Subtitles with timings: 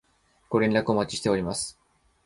[0.49, 1.77] ご連絡お待ちしております